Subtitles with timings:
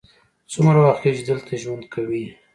[0.51, 2.23] څومره وخت کیږی چې دلته ژوند کوې؟